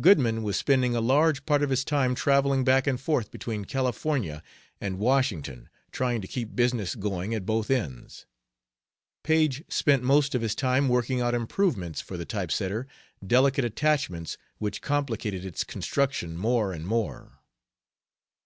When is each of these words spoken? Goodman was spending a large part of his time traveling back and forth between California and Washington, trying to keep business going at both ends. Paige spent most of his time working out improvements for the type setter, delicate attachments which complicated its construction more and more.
Goodman 0.00 0.42
was 0.42 0.56
spending 0.56 0.96
a 0.96 1.02
large 1.02 1.44
part 1.44 1.62
of 1.62 1.68
his 1.68 1.84
time 1.84 2.14
traveling 2.14 2.64
back 2.64 2.86
and 2.86 2.98
forth 2.98 3.30
between 3.30 3.66
California 3.66 4.42
and 4.80 4.98
Washington, 4.98 5.68
trying 5.92 6.22
to 6.22 6.26
keep 6.26 6.56
business 6.56 6.94
going 6.94 7.34
at 7.34 7.44
both 7.44 7.70
ends. 7.70 8.24
Paige 9.22 9.64
spent 9.68 10.02
most 10.02 10.34
of 10.34 10.40
his 10.40 10.54
time 10.54 10.88
working 10.88 11.20
out 11.20 11.34
improvements 11.34 12.00
for 12.00 12.16
the 12.16 12.24
type 12.24 12.50
setter, 12.50 12.86
delicate 13.26 13.66
attachments 13.66 14.38
which 14.56 14.80
complicated 14.80 15.44
its 15.44 15.62
construction 15.62 16.38
more 16.38 16.72
and 16.72 16.86
more. 16.86 17.40